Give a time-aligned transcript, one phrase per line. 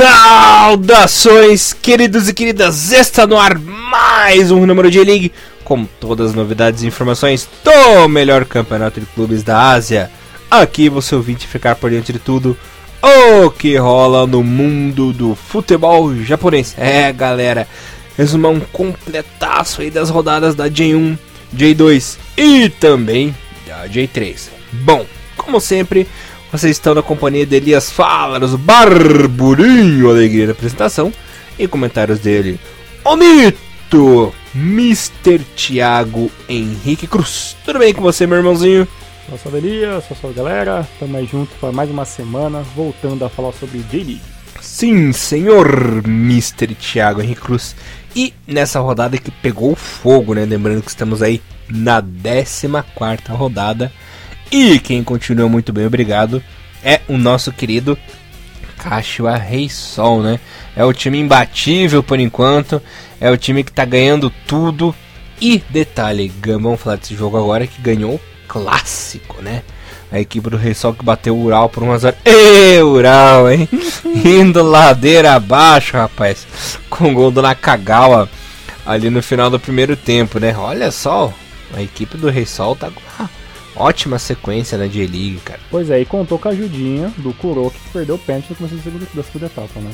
[0.00, 2.90] Saudações, queridos e queridas!
[2.90, 5.30] Está no ar mais um número de League
[5.62, 10.10] com todas as novidades e informações do melhor campeonato de clubes da Ásia.
[10.50, 12.56] Aqui você ouvinte ficar por dentro de tudo
[13.02, 16.74] o que rola no mundo do futebol japonês.
[16.78, 17.68] É, galera,
[18.16, 21.18] resumão completaço aí das rodadas da J1,
[21.54, 24.48] J2 e também da J3.
[24.72, 25.04] Bom,
[25.36, 26.08] como sempre,
[26.52, 31.12] vocês estão na companhia de Elias Falaros, Barburinho, alegria da apresentação
[31.58, 32.58] e comentários dele,
[33.04, 35.38] o mito, Mr.
[35.54, 37.56] Thiago Henrique Cruz.
[37.64, 38.86] Tudo bem com você, meu irmãozinho?
[39.28, 43.28] Salve, salve Elias, salve, salve galera, tamo aí junto para mais uma semana, voltando a
[43.28, 44.20] falar sobre J-League.
[44.60, 46.74] Sim, senhor Mr.
[46.74, 47.76] Thiago Henrique Cruz.
[48.14, 50.44] E nessa rodada que pegou fogo, né?
[50.44, 53.92] Lembrando que estamos aí na 14 quarta rodada
[54.50, 56.42] e quem continua muito bem, obrigado,
[56.82, 57.96] é o nosso querido
[58.76, 60.40] Kashiwa Reisol, né?
[60.74, 62.82] É o time imbatível por enquanto,
[63.20, 64.94] é o time que tá ganhando tudo.
[65.40, 69.62] E detalhe, vamos falar desse jogo agora que ganhou clássico, né?
[70.10, 72.14] A equipe do Reisol que bateu o Ural por 1x0.
[72.24, 73.68] Ê, Ural, hein?
[74.24, 76.46] Indo ladeira abaixo, rapaz.
[76.88, 78.28] Com gol do Nakagawa
[78.84, 80.54] ali no final do primeiro tempo, né?
[80.56, 81.32] Olha só,
[81.74, 82.90] a equipe do Reisol tá
[83.76, 85.60] ótima sequência na J-League, cara.
[85.70, 88.74] Pois é, e contou com a ajudinha do Kuroki que perdeu o pênalti no começo
[88.76, 89.90] da segunda, da segunda etapa, né?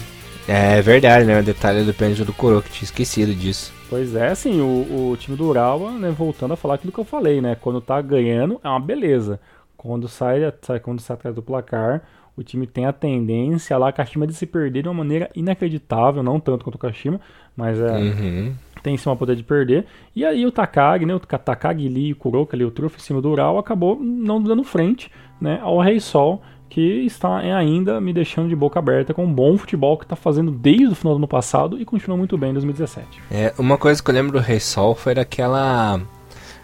[0.49, 1.41] É verdade, né?
[1.41, 3.73] O detalhe do pênalti do Kuroki, tinha esquecido disso.
[3.89, 7.05] Pois é, assim, o, o time do Urawa, né, voltando a falar aquilo que eu
[7.05, 7.57] falei, né?
[7.61, 9.41] Quando tá ganhando, é uma beleza.
[9.77, 12.03] Quando sai, sai, quando sai atrás do placar,
[12.37, 16.23] o time tem a tendência lá, a Kashima de se perder de uma maneira inacreditável,
[16.23, 17.21] não tanto quanto o Kashima,
[17.57, 18.55] mas é, Uhum.
[18.87, 19.85] Tem sim uma poder de perder.
[20.15, 23.21] E aí o Takagi, né, o Takagi ali, o Kuroka ali, o Truff em cima
[23.21, 28.49] do Ural, acabou não dando frente né, ao Rei Sol, que está ainda me deixando
[28.49, 31.27] de boca aberta com um bom futebol que está fazendo desde o final do ano
[31.27, 33.21] passado e continua muito bem em 2017.
[33.29, 36.01] É, uma coisa que eu lembro do Rei Sol foi daquela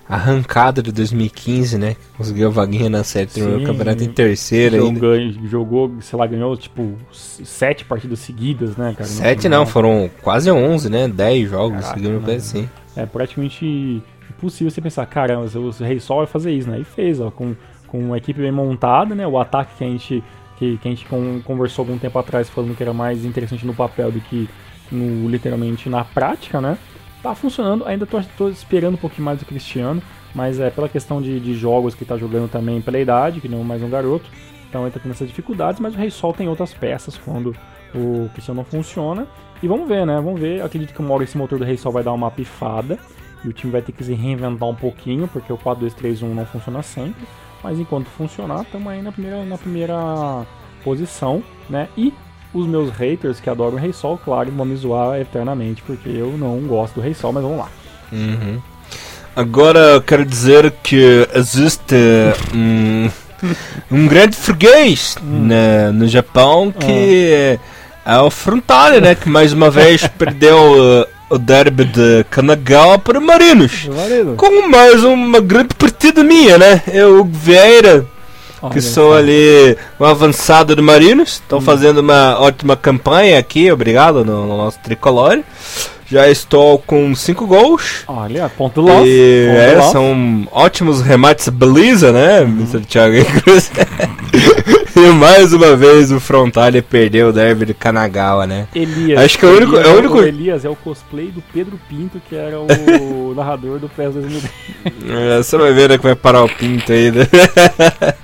[0.08, 1.96] arrancada de 2015, né?
[2.16, 5.00] Conseguiu a vaguinha na série, terminou o campeonato em terceiro ainda.
[5.00, 9.08] Jogou, jogou, sei lá, ganhou tipo sete partidas seguidas, né, cara?
[9.08, 9.60] Sete final.
[9.60, 11.08] não, foram quase 11, né?
[11.08, 12.34] 10 jogos seguindo né?
[12.34, 12.68] assim.
[12.96, 16.80] É praticamente impossível você pensar, caramba, o Rei Sol vai fazer isso, né?
[16.80, 17.54] E fez, ó, com,
[17.86, 19.26] com uma equipe bem montada, né?
[19.26, 20.22] O ataque que a gente,
[20.58, 23.74] que, que a gente con- conversou algum tempo atrás falando que era mais interessante no
[23.74, 24.48] papel do que
[24.90, 26.76] no, literalmente na prática, né?
[27.22, 30.02] Tá funcionando, ainda tô, tô esperando um pouquinho mais do Cristiano,
[30.34, 33.60] mas é pela questão de, de jogos que tá jogando também pela idade, que não
[33.60, 34.28] é mais um garoto,
[34.68, 37.54] então ele tá tendo essas dificuldades, mas o Rei Sol tem outras peças quando
[37.94, 39.26] o Cristiano não funciona.
[39.62, 40.16] E vamos ver, né?
[40.16, 40.60] Vamos ver.
[40.60, 42.98] Eu acredito que uma hora esse motor do Rei Sol vai dar uma pifada.
[43.44, 46.82] E o time vai ter que se reinventar um pouquinho, porque o 4-2-3-1 não funciona
[46.82, 47.26] sempre.
[47.62, 50.46] Mas enquanto funcionar, estamos aí na primeira, na primeira
[50.82, 51.88] posição, né?
[51.96, 52.14] E
[52.54, 56.34] os meus haters que adoram o Rei Sol, claro, vão me zoar eternamente, porque eu
[56.38, 57.68] não gosto do Rei Sol, mas vamos lá.
[58.12, 58.60] Uhum.
[59.34, 61.94] Agora eu quero dizer que existe
[62.54, 63.08] um,
[63.90, 67.58] um grande freguês na- no Japão que
[68.04, 69.14] é o Frontale, né?
[69.14, 73.86] Que mais uma vez perdeu uh, o derby de Kanagawa para Marinos.
[74.36, 76.82] Com mais uma grande partida minha, né?
[76.92, 78.04] Eu, Vieira,
[78.70, 81.34] que sou ali um avançado do Marinos.
[81.34, 85.40] Estão fazendo uma ótima campanha aqui, obrigado, no, no nosso tricolor.
[86.06, 88.04] Já estou com 5 gols.
[88.06, 89.06] Olha, ponto loss.
[89.06, 89.92] E ponto é, loss.
[89.92, 92.80] são ótimos remates beleza, né, Mr.
[92.80, 93.70] Thiago Cruz?
[94.94, 98.66] e mais uma vez o Frontale perdeu o derby de Kanagawa, né?
[98.74, 99.22] Elias.
[99.22, 101.80] Acho que é o único- Elias é o único- Elias é o cosplay do Pedro
[101.88, 104.52] Pinto, que era o narrador do PES 2010.
[105.08, 107.26] É, Você vai ver né, que vai parar o pinto aí, né?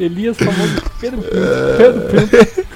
[0.00, 1.36] Elias famoso Pedro Pinto.
[1.76, 2.66] Pedro.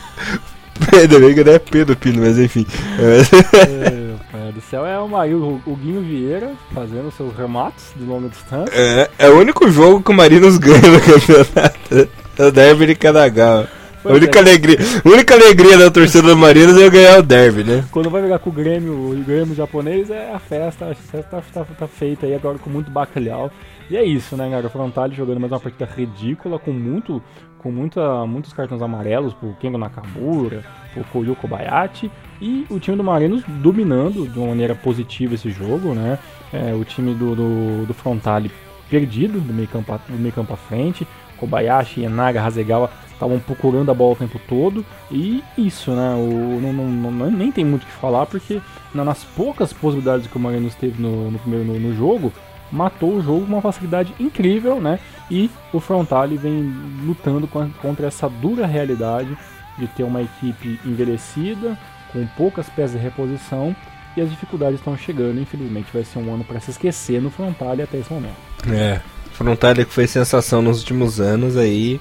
[1.00, 2.66] Ainda bem que não é Pedro Pino, mas enfim.
[2.98, 8.28] É, pai do céu, é o Mario, o Guinho Vieira, fazendo seus remates de longa
[8.28, 8.72] distância.
[8.74, 12.08] É, é o único jogo que o Marinos ganha no campeonato.
[12.36, 13.68] É o derby de Kanagawa.
[14.04, 14.42] A única é.
[14.42, 17.84] alegria, a única alegria da torcida do Marinos é ganhar o derby, né?
[17.90, 21.42] Quando vai jogar com o Grêmio, o Grêmio japonês, é a festa, a festa tá,
[21.54, 23.50] tá, tá feita aí agora com muito bacalhau.
[23.90, 24.66] E é isso, né, cara?
[24.66, 27.22] O Frontale jogando mais uma partida ridícula, com muito,
[27.58, 32.10] com muita, muitos cartões amarelos pro Kengo Nakamura, pro Koyu Kobayashi.
[32.40, 36.18] E o time do Marinos dominando de uma maneira positiva esse jogo, né?
[36.52, 38.50] É, o time do, do, do Frontale
[38.88, 41.06] perdido do meio campo, do meio campo à frente.
[41.38, 44.84] Kobayashi, Enaga, Hasegawa estavam procurando a bola o tempo todo.
[45.10, 46.14] E isso, né?
[46.14, 48.62] O, não, não- não- nem tem muito o que falar, porque
[48.94, 52.32] na- nas poucas possibilidades que o Marinos teve no, no primeiro no, no jogo,
[52.74, 54.98] matou o jogo com uma facilidade incrível, né?
[55.30, 56.74] E o Frontale vem
[57.04, 59.36] lutando con- contra essa dura realidade
[59.78, 61.78] de ter uma equipe envelhecida,
[62.12, 63.74] com poucas peças de reposição,
[64.16, 65.40] e as dificuldades estão chegando.
[65.40, 68.36] Infelizmente, vai ser um ano para se esquecer no Frontale até esse momento.
[68.68, 69.00] É,
[69.32, 72.00] Frontale que foi sensação nos últimos anos aí.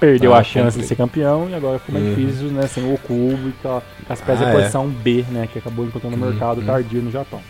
[0.00, 2.14] Perdeu ah, a chance de ser campeão e agora ficou mais uhum.
[2.14, 2.66] difícil, né?
[2.66, 5.02] Sem o Cubo e com, as peças ah, de reposição é.
[5.02, 5.48] B, né?
[5.50, 6.66] Que acabou encontrando no mercado uhum.
[6.66, 7.40] tardio no Japão.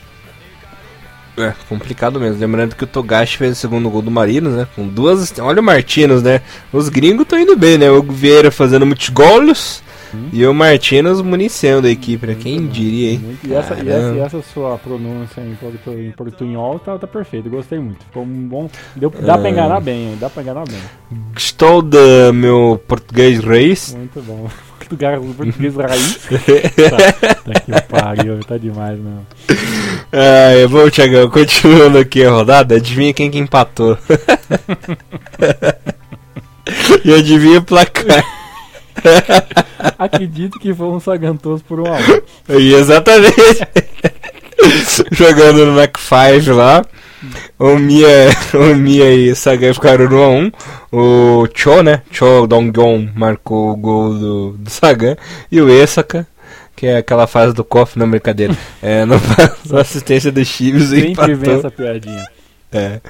[1.36, 2.40] É, complicado mesmo.
[2.40, 4.66] Lembrando que o Togashi fez o segundo gol do Marinos, né?
[4.74, 5.32] Com duas.
[5.38, 6.40] Olha o Martins, né?
[6.72, 7.90] Os gringos estão indo bem, né?
[7.90, 9.82] O Vieira fazendo multigolos
[10.14, 10.30] hum.
[10.32, 12.36] e o Martins municiando a equipe, né?
[12.40, 13.38] Quem diria, hein?
[13.44, 17.50] E essa, e essa, e essa, sua pronúncia em, portu, em portunhol tá, tá perfeito,
[17.50, 18.02] gostei muito.
[18.04, 18.70] Ficou um bom.
[18.94, 19.38] Deu, dá ah.
[19.38, 20.18] pra enganar bem, hein?
[20.18, 20.80] Dá pra enganar bem.
[21.34, 23.94] Gostou do meu português raiz?
[23.94, 24.48] Muito bom.
[24.78, 26.16] Português raiz?
[26.90, 29.26] tá, tá que pariu, tá demais, não.
[30.12, 33.98] Ah, é bom, Thiagão, continuando aqui a rodada, adivinha quem que empatou.
[37.04, 38.24] e adivinha o placar.
[39.98, 41.98] Acredito que foi um Sagantoso por um a
[42.58, 43.36] E exatamente.
[45.12, 46.82] Jogando no Mac 5 lá.
[47.58, 48.08] O Mia,
[48.54, 50.52] o Mia e o Sagan ficaram no 1
[50.92, 52.02] O Cho, né?
[52.10, 55.16] Cho Donggon marcou o gol do, do Sagan.
[55.50, 56.26] E o Esaka
[56.76, 58.54] que é aquela fase do cofre, não brincadeira.
[58.82, 62.28] é, não faz assistência do Chives e Sempre vem essa piadinha.
[62.70, 63.00] É.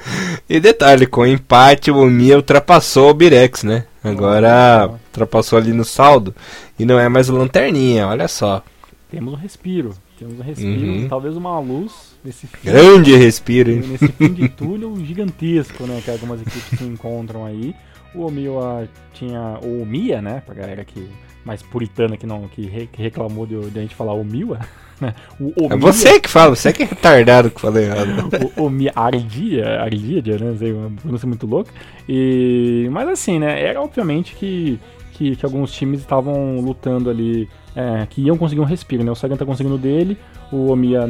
[0.49, 3.83] E detalhe, com o empate o Mia ultrapassou o Birex, né?
[4.03, 6.33] Agora oh, ultrapassou ali no saldo
[6.79, 8.63] e não é mais o Lanterninha, olha só.
[9.11, 11.07] Temos um respiro, temos um respiro, uhum.
[11.09, 12.69] talvez uma luz nesse fim.
[12.69, 13.81] Grande respiro, hein?
[13.87, 16.01] Nesse fim de túnel gigantesco, né?
[16.03, 17.73] Que algumas equipes se encontram aí.
[18.13, 19.57] O Omiwa tinha.
[19.63, 20.43] O Mia, né?
[20.45, 21.07] Pra galera que
[21.45, 24.59] mais puritana que não que, re, que reclamou de, de, a gente falar o Miwa.
[24.99, 25.13] Né?
[25.39, 28.09] O, é você que fala, você que é retardado que falei errado.
[28.57, 30.55] o, o Mia Ardia, Ardia, né?
[30.57, 31.71] Sei, uma pronúncia muito louca.
[32.09, 33.61] E, mas assim, né?
[33.61, 34.79] Era obviamente que,
[35.11, 39.11] que, que alguns times estavam lutando ali, é, que iam conseguir um respiro, né?
[39.11, 40.17] O Sagan tá conseguindo dele,
[40.51, 41.07] o Omiya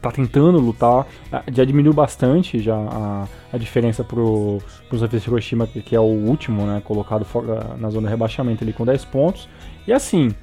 [0.00, 1.06] tá tentando lutar,
[1.52, 4.58] já diminuiu bastante já a, a diferença pro,
[4.88, 8.72] pro Zafir Hiroshima, que é o último, né, colocado fora, na zona de rebaixamento ali
[8.72, 9.48] com 10 pontos.
[9.86, 10.34] E assim,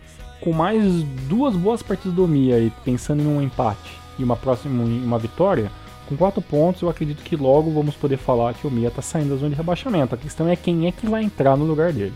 [0.41, 0.83] com mais
[1.27, 5.71] duas boas partidas do Omiya e pensando em um empate e uma próxima uma vitória,
[6.07, 9.29] com 4 pontos eu acredito que logo vamos poder falar que o Omiya tá saindo
[9.29, 10.13] da zona de rebaixamento.
[10.13, 12.13] A questão é quem é que vai entrar no lugar dele.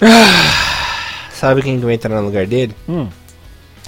[0.00, 2.74] Ah, sabe quem vai entrar no lugar dele?
[2.88, 3.08] Hum.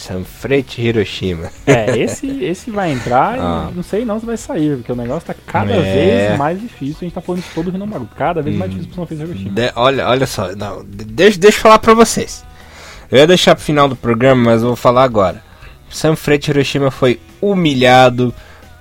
[0.01, 1.51] Sanfrecce Hiroshima.
[1.67, 3.69] É, esse, esse vai entrar ah.
[3.71, 5.83] e não sei não se vai sair, porque o negócio tá cada é.
[5.83, 6.97] vez mais difícil.
[7.03, 8.59] A gente tá falando de todo o Rinomaru, cada vez hum.
[8.59, 9.51] mais difícil pro Sanfrecce Hiroshima.
[9.51, 12.43] De, olha, olha só, não, deixa, deixa eu falar pra vocês.
[13.11, 15.43] Eu ia deixar pro final do programa, mas eu vou falar agora.
[15.91, 18.35] Sanfrecce Hiroshima foi humilhado,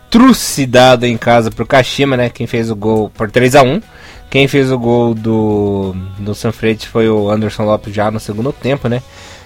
[0.10, 2.30] trucidado em casa pro Kashima, né?
[2.30, 3.81] Quem fez o gol por 3 a 1
[4.30, 8.88] Quem fez o gol do, do Sanfrecce foi o Anderson Lopes já no segundo tempo,
[8.88, 9.01] né?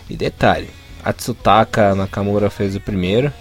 [0.10, 0.70] E detalhe,
[1.04, 3.32] a Tsutaka Nakamura fez o primeiro.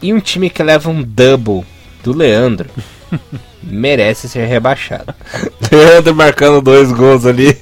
[0.00, 1.64] E um time que leva um double
[2.02, 2.68] do Leandro
[3.62, 5.14] merece ser rebaixado.
[5.70, 7.56] Leandro marcando dois gols ali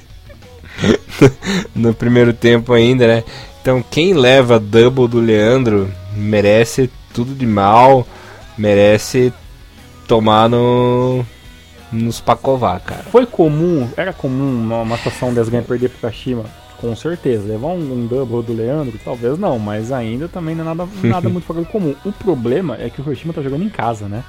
[1.75, 3.23] no primeiro tempo ainda, né?
[3.61, 8.07] Então quem leva double do Leandro merece tudo de mal,
[8.57, 9.31] merece
[10.07, 11.25] tomar no
[11.91, 13.03] nos pacovar, cara.
[13.03, 16.45] Foi comum, era comum uma, uma situação das ganhas perder pro Kashima
[16.83, 17.47] com certeza.
[17.47, 21.29] Levar um, um double do Leandro, talvez não, mas ainda também não é nada, nada
[21.29, 21.95] muito fora do comum.
[22.03, 24.23] O problema é que o Hiroshima tá jogando em casa, né?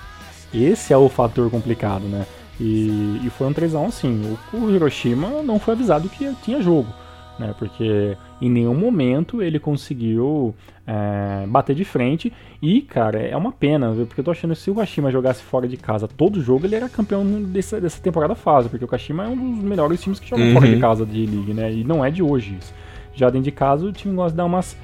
[0.52, 2.24] Esse é o fator complicado, né?
[2.60, 4.38] E, e foi um 3x1 sim.
[4.52, 6.94] O, o Hiroshima não foi avisado que tinha jogo
[7.38, 7.54] né?
[7.58, 10.54] Porque em nenhum momento ele conseguiu
[10.86, 12.32] é, bater de frente.
[12.60, 14.06] E, cara, é uma pena, viu?
[14.06, 16.74] porque eu tô achando que se o Kashima jogasse fora de casa todo jogo, ele
[16.74, 20.28] era campeão dessa, dessa temporada fase, porque o Kashima é um dos melhores times que
[20.28, 20.54] jogam uhum.
[20.54, 21.72] fora de casa de League, né?
[21.72, 22.74] E não é de hoje isso.
[23.14, 24.76] Já dentro de casa, o time gosta de dar umas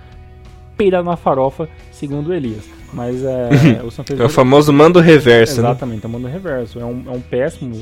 [0.76, 2.64] peidadas na farofa, segundo o Elias.
[2.92, 3.49] Mas é.
[3.85, 4.23] o Pedro.
[4.23, 5.69] É o famoso mando reverso, né?
[5.69, 6.02] Exatamente, né?
[6.04, 6.80] é o mando reverso.
[6.80, 7.75] É um, é um péssimo.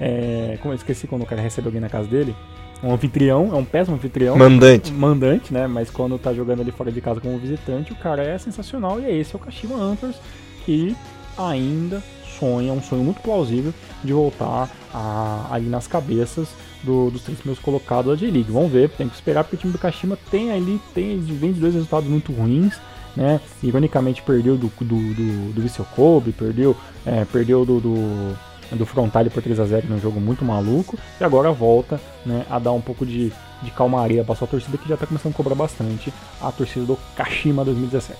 [0.00, 2.32] É, como eu esqueci quando o cara recebe alguém na casa dele
[2.82, 4.36] um anfitrião, é um péssimo anfitrião.
[4.36, 4.92] Mandante.
[4.92, 5.66] Mandante, né?
[5.66, 9.00] Mas quando tá jogando ali fora de casa como visitante, o cara é sensacional.
[9.00, 10.16] E é esse é o Kashima Antlers,
[10.64, 10.96] que
[11.36, 12.02] ainda
[12.38, 16.48] sonha, um sonho muito plausível, de voltar a, ali nas cabeças
[16.82, 18.52] do, dos três primeiros colocados da J-League.
[18.52, 21.60] Vamos ver, tem que esperar porque o time do Kashima tem ali, tem, vem de
[21.60, 22.74] dois resultados muito ruins.
[23.16, 23.40] Né?
[23.62, 28.38] Ironicamente perdeu do, do, do, do Vissel Kobe, perdeu, é, perdeu do, do
[28.72, 32.58] do Frontale por 3 a 0 num jogo muito maluco, e agora volta né, a
[32.58, 33.32] dar um pouco de,
[33.62, 36.98] de calmaria para sua torcida que já está começando a cobrar bastante a torcida do
[37.16, 38.18] Kashima 2017.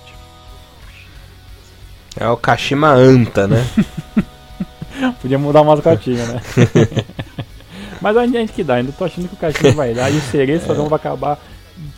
[2.19, 3.65] É o Kashima Anta, né?
[5.21, 6.41] Podia mudar uma mascotinha, né?
[8.01, 10.21] Mas a gente que dá, ainda tô achando que o Caxias vai dar e o
[10.21, 10.75] Cereço é.
[10.75, 11.39] vai acabar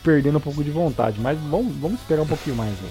[0.03, 1.19] perdendo um pouco de vontade.
[1.19, 2.71] Mas vamos, vamos esperar um pouquinho mais.
[2.71, 2.89] Né?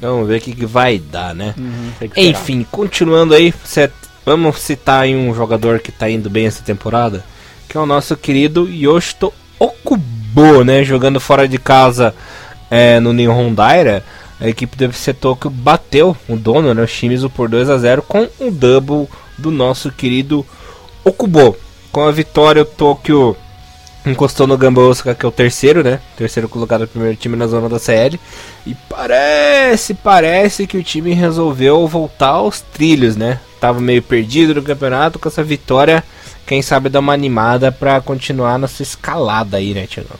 [0.00, 1.54] Vamos ver o que, que vai dar, né?
[1.56, 3.52] Uhum, Enfim, continuando aí,
[4.24, 7.24] vamos citar aí um jogador que tá indo bem essa temporada,
[7.68, 10.84] que é o nosso querido Yoshito Okubo, né?
[10.84, 12.14] Jogando fora de casa
[12.70, 14.04] é, no Nihon Daira.
[14.38, 18.02] A equipe do FC Tokyo bateu o dono, né, o Shimizu, por 2 a 0
[18.02, 20.44] com o double do nosso querido
[21.02, 21.56] Okubo.
[21.90, 23.34] Com a vitória, o Tokyo
[24.06, 24.80] encostou no Gamba
[25.18, 26.00] que é o terceiro, né?
[26.16, 28.18] Terceiro colocado no primeiro time na zona da CL.
[28.66, 33.40] E parece, parece que o time resolveu voltar aos trilhos, né?
[33.60, 36.04] Tava meio perdido no campeonato, com essa vitória,
[36.46, 40.10] quem sabe dar uma animada para continuar nessa escalada aí, né, Tiago?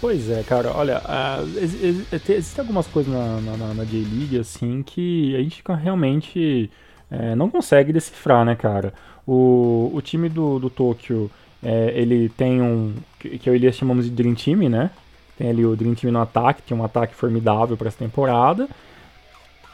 [0.00, 5.38] Pois é, cara, olha, uh, existem algumas coisas na, na, na J-League, assim, que a
[5.38, 6.70] gente realmente
[7.10, 8.92] é, não consegue decifrar, né, cara?
[9.26, 11.30] O, o time do, do Tóquio
[11.62, 12.94] é, ele tem um.
[13.18, 14.90] que, que eu e Elias chamamos de Dream Team, né?
[15.38, 18.68] Tem ali o Dream Team no ataque, tem um ataque formidável para essa temporada.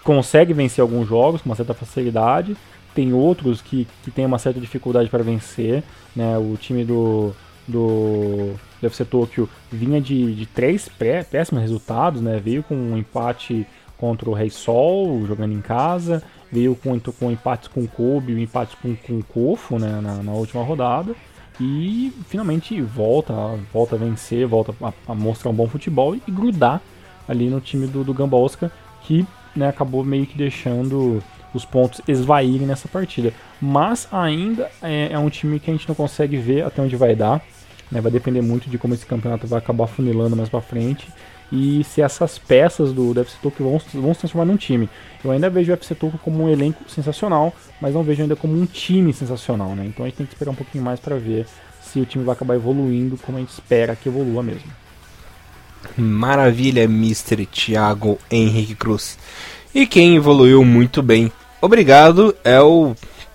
[0.05, 2.57] Consegue vencer alguns jogos com uma certa facilidade.
[2.95, 5.83] Tem outros que, que tem uma certa dificuldade para vencer.
[6.15, 6.37] Né?
[6.39, 7.33] O time do,
[7.67, 12.41] do, do FC Tokyo vinha de, de três pré, péssimos resultados, né?
[12.43, 13.67] Veio com um empate
[13.97, 16.23] contra o Rei Sol, jogando em casa.
[16.53, 19.21] Veio com, com empates com o Kobe empates com, com
[19.75, 20.01] o né?
[20.03, 21.15] na, na última rodada
[21.61, 23.33] e finalmente volta,
[23.73, 26.81] volta a vencer, volta a, a mostrar um bom futebol e, grudar
[27.27, 28.71] ali no time do, do Gamba Osaka,
[29.03, 31.23] que né, acabou meio que deixando
[31.53, 33.33] os pontos esvaírem nessa partida.
[33.61, 37.15] Mas ainda é, é, um time que a gente não consegue ver até onde vai
[37.15, 37.43] dar.
[37.91, 41.09] Né, vai depender muito de como esse campeonato vai acabar funilando mais para frente
[41.51, 44.89] e se essas peças do, do FC Tokyo vão, vão se transformar num time.
[45.25, 48.55] Eu ainda vejo o FC Tokyo como um elenco sensacional, mas não vejo ainda como
[48.55, 49.87] um time sensacional, né?
[49.87, 51.47] Então a gente tem que esperar um pouquinho mais para ver
[51.81, 54.71] se o time vai acabar evoluindo como a gente espera que evolua mesmo.
[55.97, 57.47] Maravilha, Mr.
[57.47, 59.19] Thiago Henrique Cruz.
[59.75, 62.95] E quem evoluiu muito bem, obrigado, é o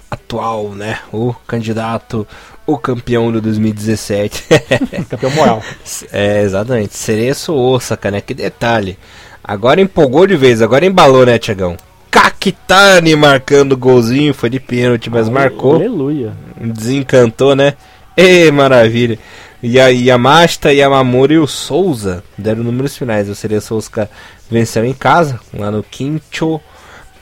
[0.10, 1.00] atual, né?
[1.12, 2.27] O candidato
[2.65, 4.46] o campeão do 2017.
[5.10, 5.63] campeão moral.
[6.12, 6.96] É, exatamente.
[6.96, 8.22] Cereço Osaka, né?
[8.22, 8.98] Que detalhe.
[9.43, 11.75] Agora empolgou de vez, agora embalou, né, Tiagão?
[12.10, 15.75] Kakitani marcando golzinho, foi de pênalti, mas marcou.
[15.75, 16.34] Aleluia.
[16.60, 17.74] Desencantou, né?
[18.15, 19.20] Ê, maravilha.
[19.62, 23.29] E a Yamashita, Yamamura e o Souza deram números finais.
[23.29, 24.10] O Cereço Osaka
[24.50, 26.62] venceu em casa, lá no Quincho,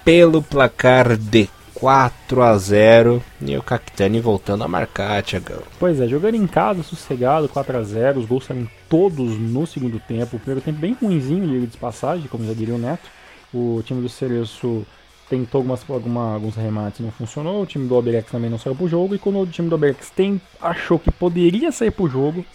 [0.03, 1.48] pelo placar de
[1.81, 5.63] 4 a 0 e o Cactani voltando a marcar, Tiagão.
[5.79, 10.00] Pois é, jogando em casa, sossegado, 4 a 0 os gols saíram todos no segundo
[10.00, 10.35] tempo.
[10.35, 13.09] O primeiro tempo bem ruimzinho, de passagem, como já diria o Neto.
[13.51, 14.85] O time do Cereço
[15.27, 17.63] tentou algumas, alguma, alguns remates não funcionou.
[17.63, 19.15] O time do Oberex também não saiu pro jogo.
[19.15, 22.45] E quando o time do Oberex tem, achou que poderia sair pro jogo,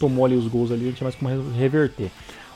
[0.00, 2.10] tomou ali os gols ali, não tinha mais como reverter.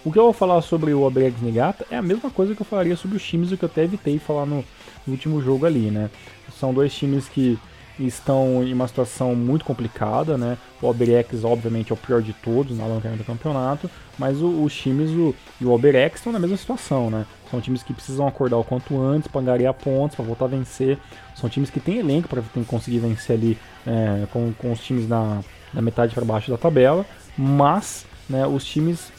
[0.04, 2.66] O que eu vou falar sobre o Oberex Nigata é a mesma coisa que eu
[2.66, 4.64] falaria sobre os times, o que eu até evitei falar no,
[5.10, 6.10] último jogo ali, né?
[6.58, 7.58] São dois times que
[7.98, 10.56] estão em uma situação muito complicada, né?
[10.80, 14.74] O Alberex, obviamente, é o pior de todos na lanterna do campeonato, mas o, os
[14.74, 17.26] times o, e o Alberex estão na mesma situação, né?
[17.50, 20.98] São times que precisam acordar o quanto antes para ganhar pontos, para voltar a vencer.
[21.34, 25.42] São times que têm elenco para conseguir vencer ali é, com, com os times na,
[25.74, 27.04] metade para baixo da tabela,
[27.36, 29.12] mas né, os times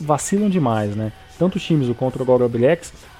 [0.00, 1.12] vacilam demais, né?
[1.38, 2.50] Tanto os times contra o Goro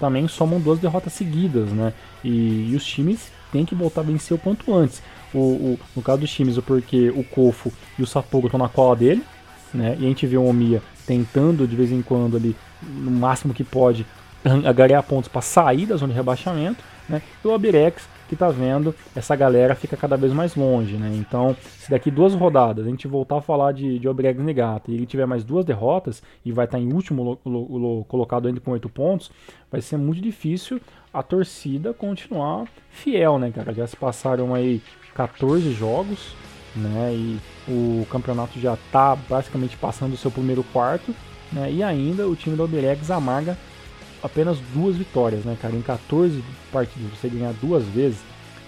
[0.00, 1.92] também somam duas derrotas seguidas, né?
[2.25, 5.02] E, e, os times têm que voltar a vencer o quanto antes.
[5.35, 8.96] O, o, no caso dos times, porque o Kofo e o Sapogo estão na cola
[8.96, 9.23] dele,
[9.73, 9.96] né?
[9.99, 13.64] E a gente vê o Omiya tentando de vez em quando ali, no máximo que
[13.64, 14.06] pode,
[14.64, 17.23] agarrar pontos para sair da zona de rebaixamento, né?
[17.44, 21.11] E o Abirex que está vendo essa galera fica cada vez mais longe, né?
[21.14, 24.95] Então, se daqui duas rodadas a gente voltar a falar de, de Obregs Negata e
[24.95, 28.49] ele tiver mais duas derrotas e vai estar tá em último lo, lo, lo, colocado
[28.49, 29.30] ainda com oito pontos,
[29.71, 30.80] vai ser muito difícil
[31.12, 33.73] a torcida continuar fiel, né, cara?
[33.73, 34.83] Já se passaram aí
[35.14, 36.35] 14 jogos,
[36.75, 37.14] né?
[37.14, 41.14] E o campeonato já está basicamente passando o seu primeiro quarto,
[41.52, 41.73] né?
[41.73, 43.56] E ainda o time do Obregs amarga
[44.26, 45.75] apenas duas vitórias, né, cara?
[45.75, 46.42] Em 14
[46.73, 48.18] partidas, você ganhar duas vezes,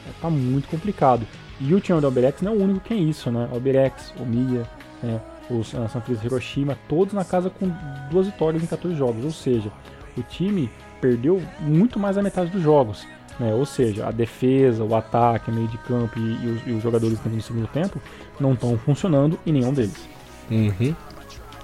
[0.07, 1.27] é, tá muito complicado.
[1.61, 3.49] E o time do Alberex não é o único que é isso, né?
[3.53, 4.63] Alberex, Omiya,
[5.03, 5.21] né?
[5.51, 7.71] os uh, São Francisco Hiroshima, todos na casa com
[8.11, 9.25] duas vitórias em 14 jogos.
[9.25, 9.71] Ou seja,
[10.17, 13.07] o time perdeu muito mais da metade dos jogos.
[13.39, 13.55] Né?
[13.55, 17.19] Ou seja, a defesa, o ataque, meio de campo e, e, os, e os, jogadores
[17.19, 18.01] que no segundo tempo
[18.39, 20.09] não estão funcionando em nenhum deles.
[20.51, 20.95] Uhum.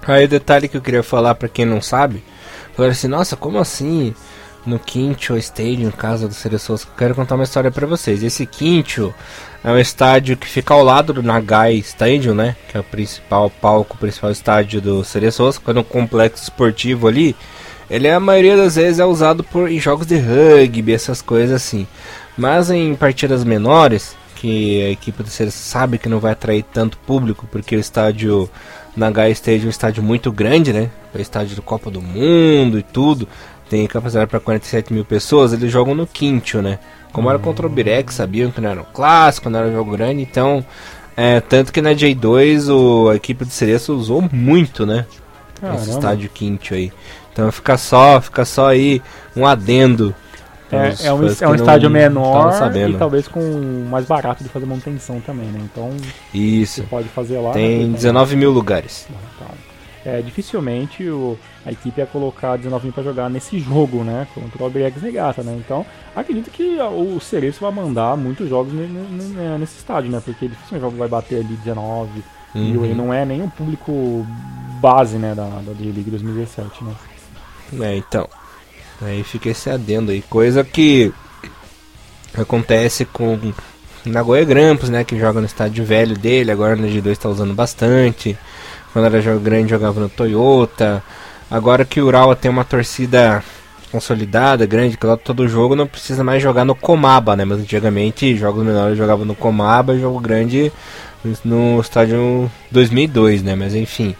[0.07, 2.23] Aí o detalhe que eu queria falar para quem não sabe
[2.75, 4.13] Falaram assim, nossa, como assim?
[4.65, 8.23] no Quinto Stadium, casa do Cereços, quero contar uma história para vocês.
[8.23, 9.13] Esse Quinto
[9.63, 12.55] é um estádio que fica ao lado do Nagai Stadium, né?
[12.67, 17.07] Que é o principal palco, o principal estádio do Cereços, quando é um complexo esportivo
[17.07, 17.35] ali.
[17.89, 21.85] Ele a maioria das vezes é usado por em jogos de rugby, essas coisas assim.
[22.35, 26.97] Mas em partidas menores, que a equipe do Cereços sabe que não vai atrair tanto
[26.97, 28.49] público, porque o estádio
[28.95, 30.89] Nagai Stadium é um estádio muito grande, né?
[31.13, 33.27] É o estádio do Copa do Mundo e tudo
[33.69, 36.79] tem capacidade para 47 mil pessoas, eles jogam no quinto, né?
[37.11, 39.91] Como era contra o Birex, sabiam que não era um clássico, não era um jogo
[39.91, 40.65] grande, então.
[41.17, 45.05] É, tanto que na J2 o, a equipe de Cereço usou muito, né?
[45.61, 45.79] Caramba.
[45.79, 46.91] Esse estádio quinto aí.
[47.31, 49.01] Então fica só, fica só aí
[49.35, 50.13] um adendo.
[50.75, 53.41] É, é um, é um estádio menor e talvez com
[53.89, 55.59] mais barato de fazer manutenção também, né?
[55.63, 55.91] Então
[56.33, 57.51] isso pode fazer lá.
[57.51, 59.07] Tem 19 mil lugares.
[59.09, 59.47] Então,
[60.05, 64.27] é, dificilmente o, a equipe ia colocar 19 para jogar nesse jogo, né?
[64.35, 65.55] Contra o Albirex Regata, né?
[65.57, 65.83] Então,
[66.15, 70.21] acredito que o Cereço vai mandar muitos jogos nesse estádio, né?
[70.23, 72.61] Porque dificilmente o jogo vai bater ali 19 uhum.
[72.61, 74.25] e ele não é nem o público
[74.79, 75.33] base, né?
[75.33, 76.93] Da, da D-League 2017, né?
[77.81, 78.29] É, então.
[79.01, 80.21] Aí fica esse adendo aí.
[80.21, 81.13] Coisa que
[82.33, 83.53] acontece com
[84.05, 85.03] Nagoya Grampus, né?
[85.03, 88.37] Que joga no estádio velho dele, agora no G2 está usando bastante.
[88.93, 91.03] Quando era grande jogava no Toyota.
[91.49, 93.43] Agora que o Urawa tem uma torcida
[93.91, 97.45] consolidada, grande, que todo jogo não precisa mais jogar no Komaba, né?
[97.45, 100.71] Mas antigamente jogos menores jogavam no Komaba, jogo grande
[101.43, 103.55] no estádio 2002, né?
[103.55, 104.15] Mas enfim,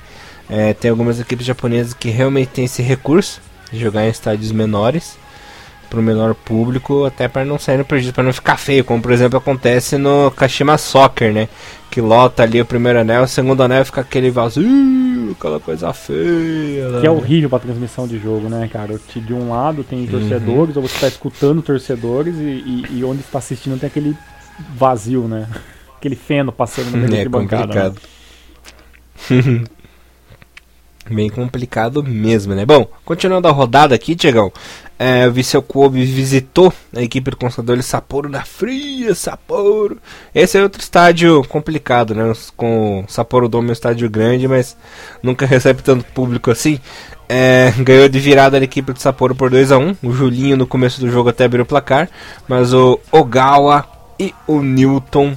[0.49, 3.41] é, tem algumas equipes japonesas que realmente têm esse recurso
[3.71, 5.17] jogar em estádios menores
[5.89, 9.01] para o menor público, até para não sair no prejuízo, para não ficar feio, como
[9.01, 11.47] por exemplo acontece no Kashima Soccer, né?
[11.89, 16.99] Que lota ali o primeiro anel, o segundo anel fica aquele vazio, aquela coisa feia.
[16.99, 18.99] Que é horrível para transmissão de jogo, né, cara?
[19.15, 20.07] De um lado tem uhum.
[20.07, 20.81] torcedores, uhum.
[20.81, 24.15] ou você está escutando torcedores, e, e, e onde está assistindo tem aquele
[24.75, 25.47] vazio, né?
[25.97, 27.73] Aquele feno passando no meio é, da bancada.
[27.73, 27.91] Né?
[29.27, 29.61] Complicado.
[29.61, 29.63] Né?
[31.09, 32.65] Bem complicado mesmo, né?
[32.65, 34.51] Bom, continuando a rodada aqui, Tiagão.
[34.97, 39.99] É, o Viseu Kobe visitou a equipe do Consador Sapporo da Fria, Sapporo.
[40.33, 42.31] Esse é outro estádio complicado, né?
[42.57, 44.75] Com o Sapporo Dome é um estádio grande, mas
[45.21, 46.79] nunca recebe tanto público assim.
[47.29, 50.67] É, ganhou de virada a equipe do Sapporo por 2 a 1 O Julinho no
[50.67, 52.09] começo do jogo até abriu o placar,
[52.47, 53.85] mas o Ogawa
[54.19, 55.35] e o Newton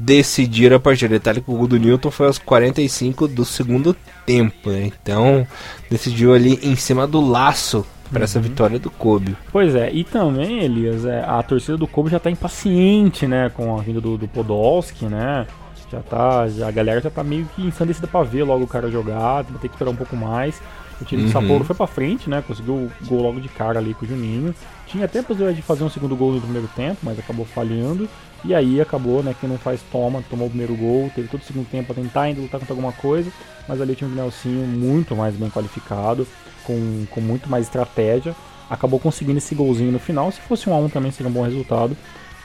[0.00, 1.10] decidir a partida.
[1.10, 4.90] Detalhe que o gol do Newton foi aos 45 do segundo tempo, né?
[5.02, 5.46] Então
[5.90, 8.24] decidiu ali em cima do laço para uhum.
[8.24, 9.36] essa vitória do Kobe.
[9.52, 13.78] Pois é, e também, Elias, é, a torcida do Kobe já está impaciente, né, com
[13.78, 15.46] a vinda do, do Podolski, né?
[15.90, 18.90] Já tá, já, a galera já tá meio que ensandecida para ver logo o cara
[18.90, 20.60] jogar, vai ter que esperar um pouco mais.
[21.00, 21.28] O time uhum.
[21.28, 22.44] do Sapporo foi para frente, né?
[22.46, 24.54] Conseguiu o gol logo de cara ali com o Juninho.
[24.86, 28.08] Tinha até a possibilidade de fazer um segundo gol no primeiro tempo, mas acabou falhando.
[28.44, 29.34] E aí acabou, né?
[29.38, 32.22] Quem não faz toma, tomou o primeiro gol, teve todo o segundo tempo para tentar
[32.22, 33.30] ainda lutar contra alguma coisa,
[33.68, 36.26] mas ali tinha um Nelsinho muito mais bem qualificado,
[36.64, 38.34] com, com muito mais estratégia.
[38.68, 40.30] Acabou conseguindo esse golzinho no final.
[40.32, 41.96] Se fosse um a um também seria um bom resultado.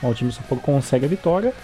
[0.02, 1.54] O time do São Paulo consegue a vitória.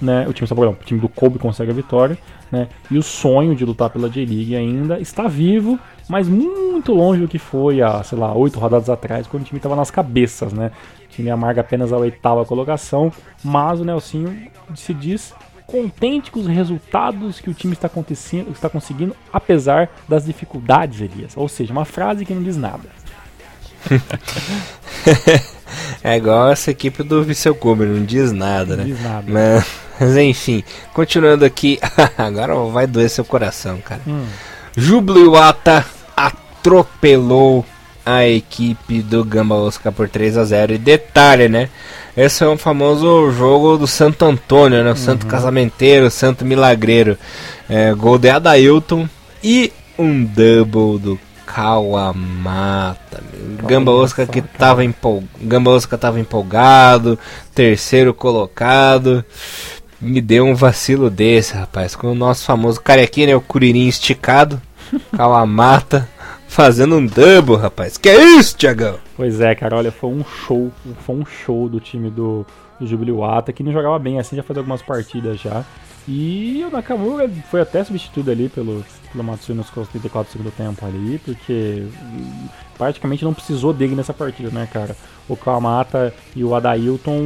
[0.00, 2.16] Né, o time, São Paulo, não, o time do Kobe consegue a vitória,
[2.50, 7.28] né, e o sonho de lutar pela J-League ainda está vivo, mas muito longe do
[7.28, 10.72] que foi há, sei lá, oito rodadas atrás, quando o time estava nas cabeças, né?
[11.04, 13.12] O time amarga apenas a oitava colocação,
[13.44, 15.34] mas o Nelsinho se diz
[15.66, 21.36] contente com os resultados que o time está, acontecendo, está conseguindo, apesar das dificuldades, Elias.
[21.36, 22.88] Ou seja, uma frase que não diz nada.
[26.02, 28.90] é igual essa equipe do Viseu Kobe, não diz nada, não né?
[28.90, 29.24] Diz nada.
[29.26, 29.66] Mas,
[29.98, 30.62] mas enfim,
[30.92, 31.78] continuando aqui,
[32.18, 34.02] agora vai doer seu coração, cara.
[34.06, 34.26] Hum.
[34.76, 35.84] Jubiluata
[36.16, 37.64] atropelou
[38.04, 41.68] a equipe do Gamba Osaka por 3 a 0 E detalhe, né?
[42.16, 44.92] Esse é o famoso jogo do Santo Antônio, né?
[44.92, 45.30] O Santo uhum.
[45.30, 47.16] Casamenteiro, Santo Milagreiro.
[47.68, 49.08] É, gol de Adailton
[49.42, 51.20] e um double do
[51.54, 53.22] Kawamata.
[53.66, 55.24] Gamba Osaka que tava, empol...
[55.42, 57.18] Gamba Osaka tava empolgado,
[57.54, 59.24] terceiro colocado.
[60.00, 61.96] Me deu um vacilo desse, rapaz.
[61.96, 63.36] Com o nosso famoso carequinha, né?
[63.36, 64.60] O Curirim esticado.
[65.16, 66.08] Kawamata
[66.48, 67.96] fazendo um double, rapaz.
[67.96, 68.98] Que é isso, Tiagão?
[69.16, 70.70] Pois é, cara, olha, foi um show,
[71.04, 72.46] foi um show do time do,
[72.78, 75.64] do Jubiluata, que não jogava bem assim, já fez algumas partidas já.
[76.08, 80.84] E o Nakamura foi até substituído ali pelo, pelo Matsui nos 34 do segundo tempo
[80.84, 81.86] ali, porque
[82.76, 84.96] praticamente não precisou dele nessa partida, né, cara?
[85.28, 87.20] O Kawamata e o Adailton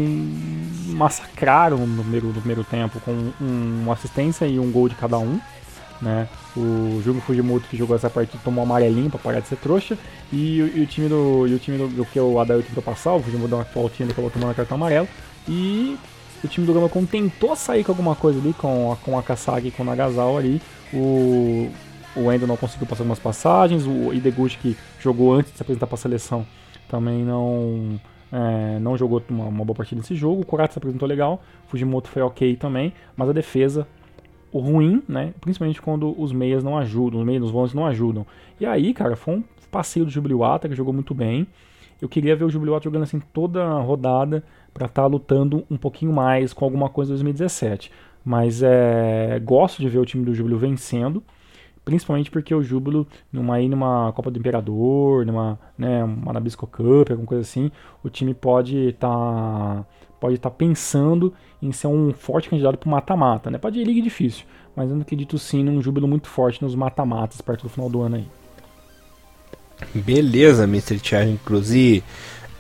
[0.88, 5.18] massacraram no primeiro, no primeiro tempo com um, uma assistência e um gol de cada
[5.18, 5.40] um,
[6.02, 6.28] né?
[6.56, 9.96] O Júlio Fujimoto que jogou essa partida tomou amarelinho pra parar de ser trouxa.
[10.32, 11.46] E, e o time do.
[11.46, 14.04] E o time do, do que o Adair tentou passar, o Fujimoto deu uma faltinha,
[14.04, 15.08] ele acabou tomando cartão amarelo.
[15.48, 15.96] E
[16.44, 19.68] o time do Gama tentou sair com alguma coisa ali, com a, com a Kasagi
[19.68, 20.60] e com o Nagasal ali.
[20.92, 21.70] O,
[22.16, 23.86] o Endo não conseguiu passar algumas passagens.
[23.86, 26.46] O Ideguchi, que jogou antes de se apresentar para a seleção,
[26.88, 27.98] também não,
[28.30, 30.42] é, não jogou uma, uma, boa partida nesse jogo.
[30.42, 31.42] O Kurata se apresentou legal.
[31.66, 32.92] O Fujimoto foi ok também.
[33.16, 33.86] Mas a defesa,
[34.52, 35.32] o ruim, né?
[35.40, 38.26] Principalmente quando os meias não ajudam, os meias, os volantes não ajudam.
[38.60, 41.46] E aí, cara, foi um passeio do Jubiluata, que jogou muito bem.
[42.04, 45.76] Eu queria ver o Jubiluata jogando assim toda a rodada para estar tá lutando um
[45.78, 47.90] pouquinho mais com alguma coisa em 2017.
[48.22, 51.22] Mas é, gosto de ver o time do Júbilo vencendo,
[51.82, 57.10] principalmente porque o Júbilo, numa, aí numa Copa do Imperador, numa né, uma Nabisco Cup,
[57.10, 57.70] alguma coisa assim,
[58.02, 59.86] o time pode estar tá,
[60.20, 63.50] pode tá pensando em ser um forte candidato para o mata-mata.
[63.50, 63.56] Né?
[63.56, 64.44] Pode ir liga difícil,
[64.76, 68.16] mas eu acredito sim num Júbilo muito forte nos mata-matas perto do final do ano
[68.16, 68.43] aí.
[69.94, 70.98] Beleza, Mr.
[70.98, 72.04] Thiago Inclusive,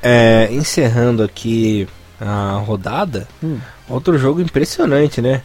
[0.02, 1.88] é, encerrando aqui
[2.20, 3.58] a rodada, hum.
[3.88, 5.42] outro jogo impressionante, né?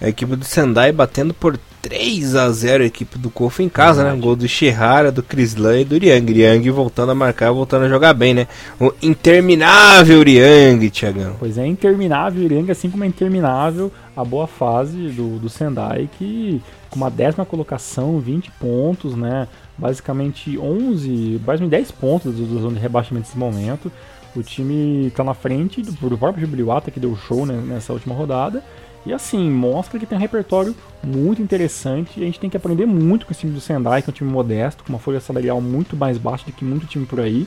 [0.00, 4.02] A equipe do Sendai batendo por 3 a 0 a equipe do Kofu em casa,
[4.02, 4.16] Verdade.
[4.16, 4.22] né?
[4.22, 6.32] Gol do Shihara, do Krislan e do Riang.
[6.32, 8.46] Riang voltando a marcar, voltando a jogar bem, né?
[8.80, 11.36] O interminável Riang, Thiagão.
[11.38, 16.62] Pois é, interminável Riang, assim como é interminável a boa fase do, do Sendai, que
[16.88, 19.48] com uma décima colocação, 20 pontos, né?
[19.76, 23.90] Basicamente 11, basicamente 10 pontos do zona de rebaixamento nesse momento.
[24.34, 28.14] O time está na frente do, do próprio Jubiluata, que deu show né, nessa última
[28.14, 28.62] rodada.
[29.04, 32.86] E assim, mostra que tem um repertório muito interessante e a gente tem que aprender
[32.86, 35.60] muito com esse time do Sendai, que é um time modesto, com uma folha salarial
[35.60, 37.46] muito mais baixa do que muito time por aí,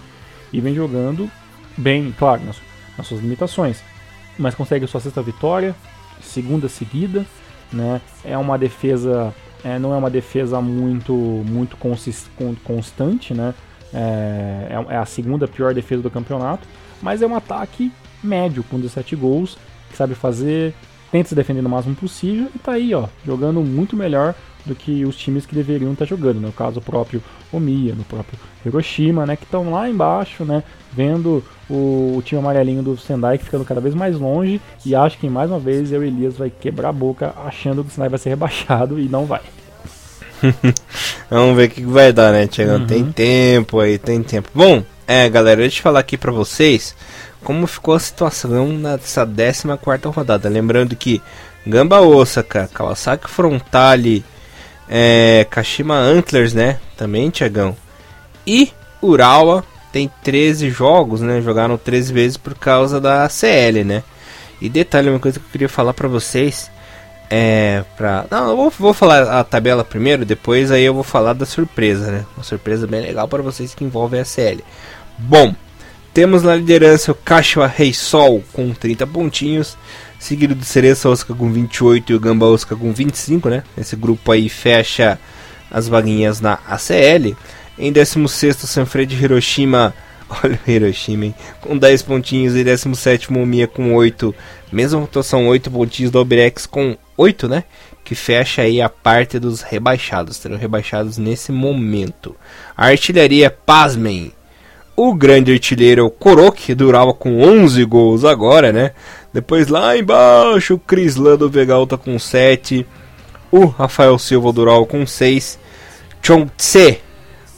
[0.51, 1.31] e vem jogando
[1.77, 2.57] bem, claro, nas,
[2.97, 3.81] nas suas limitações,
[4.37, 5.73] mas consegue a sua sexta vitória,
[6.21, 7.25] segunda seguida,
[7.71, 8.01] né?
[8.23, 9.33] É uma defesa,
[9.65, 11.75] é, não é uma defesa muito, muito
[12.63, 13.55] constante, né?
[13.91, 16.67] É, é, é a segunda pior defesa do campeonato,
[17.01, 17.91] mas é um ataque
[18.23, 19.57] médio com 17 gols,
[19.89, 20.73] que sabe fazer,
[21.11, 25.05] tenta se defender no máximo possível e tá aí, ó, jogando muito melhor do que
[25.05, 29.35] os times que deveriam estar tá jogando, no caso próprio Omiya, no próprio Hiroshima, né,
[29.35, 33.93] que estão lá embaixo, né, vendo o, o, time amarelinho do Sendai ficando cada vez
[33.93, 37.83] mais longe e acho que mais uma vez eu Elias vai quebrar a boca achando
[37.83, 39.41] que o Sendai vai ser rebaixado e não vai.
[41.29, 42.73] Vamos ver o que vai dar, né, Tiago?
[42.73, 42.87] Uhum.
[42.87, 44.49] Tem tempo aí, tem tempo.
[44.53, 46.95] Bom, é, galera, deixa eu falar aqui pra vocês
[47.43, 49.67] como ficou a situação nessa 14
[50.07, 50.49] rodada.
[50.49, 51.21] Lembrando que
[51.65, 54.25] Gamba Osaka, Kawasaki Frontale,
[54.89, 56.79] é, Kashima Antlers, né?
[56.97, 57.75] Também, Tiagão.
[58.45, 58.71] E
[59.01, 61.41] Urawa tem 13 jogos, né?
[61.41, 64.03] Jogaram 13 vezes por causa da CL, né?
[64.61, 66.69] E detalhe, uma coisa que eu queria falar pra vocês
[67.29, 68.25] é pra.
[68.29, 72.11] Não, eu vou, vou falar a tabela primeiro, depois aí eu vou falar da surpresa,
[72.11, 72.25] né?
[72.35, 74.63] Uma surpresa bem legal para vocês que envolve a CL.
[75.17, 75.55] Bom,
[76.15, 79.77] temos na liderança o Kashiwa Rei Sol com 30 pontinhos,
[80.17, 83.63] seguido do Cereça Osaka com 28 e o Gamba Osaka com 25, né?
[83.77, 85.19] Esse grupo aí fecha
[85.69, 87.35] as vaguinhas na ACL.
[87.77, 89.93] Em 16 Sanfrecce Hiroshima,
[90.41, 91.35] olha o Hiroshima, hein?
[91.59, 94.33] com 10 pontinhos e 17 Omiya com 8,
[94.71, 97.65] mesma rotação 8 pontinhos do Albirex com 8, né?
[98.05, 102.33] Que fecha aí a parte dos rebaixados, terão rebaixados nesse momento.
[102.77, 104.31] A artilharia, pasmem,
[104.95, 108.91] o grande artilheiro é o Korok, que durava com 11 gols agora, né?
[109.33, 112.85] Depois lá embaixo, o Cris Lando Vegal tá com 7.
[113.51, 115.59] O Rafael Silva durava com 6.
[116.21, 116.99] Chongtse,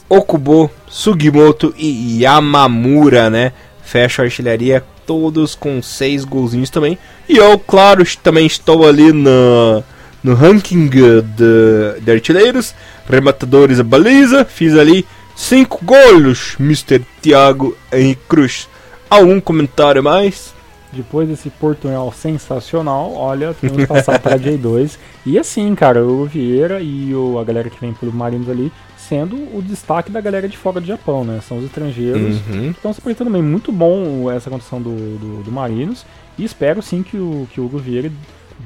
[0.09, 3.53] Okubo, Sugimoto e Yamamura, né?
[3.83, 6.97] Fecha a artilharia todos com 6 golzinhos também.
[7.29, 9.83] E eu, claro, também estou ali na,
[10.23, 12.73] no ranking de, de artilheiros.
[13.07, 15.05] Rematadores a baliza, fiz ali
[15.37, 16.99] 5 golos, Mr.
[17.21, 18.67] Thiago Henrique Cruz.
[19.07, 20.53] Algum comentário mais?
[20.91, 24.97] Depois desse portunhol sensacional, olha, temos que passar para J2.
[25.25, 29.35] E assim, cara, o Vieira e o, a galera que vem pelo Marinos ali sendo
[29.55, 31.39] o destaque da galera de fora do Japão, né?
[31.41, 32.73] São os estrangeiros uhum.
[32.73, 33.41] que estão se apresentando bem.
[33.41, 36.03] Muito bom essa condição do, do, do, Marinos.
[36.37, 38.11] E espero sim que o, que o Hugo Vieira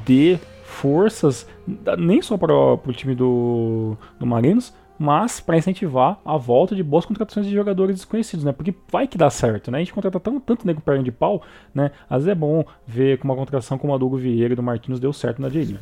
[0.05, 1.45] dê forças,
[1.97, 7.05] nem só para o time do, do Marinos, mas para incentivar a volta de boas
[7.05, 8.51] contratações de jogadores desconhecidos, né?
[8.51, 9.79] Porque vai que dá certo, né?
[9.79, 11.41] A gente contrata tão, tanto nego perna de pau,
[11.73, 11.89] né?
[12.07, 14.61] Às vezes é bom ver que uma contratação como a do Hugo Vieira e do
[14.61, 15.79] Martins deu certo na J-League.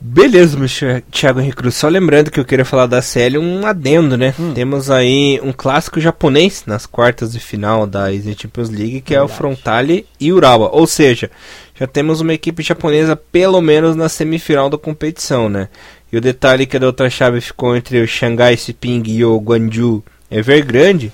[0.00, 0.66] Beleza, meu
[1.10, 1.74] Thiago Henrique Cruz.
[1.74, 4.34] Só lembrando que eu queria falar da CL um adendo, né?
[4.40, 4.54] Hum.
[4.54, 9.30] Temos aí um clássico japonês nas quartas de final da Asian Champions League, que Verdade.
[9.30, 10.70] é o Frontale e Urawa.
[10.72, 11.30] Ou seja,
[11.78, 15.68] já temos uma equipe japonesa pelo menos na semifinal da competição, né?
[16.12, 20.02] E o detalhe que a outra chave ficou entre o Xangai Siping e o Guangzhou
[20.30, 21.12] Evergrande.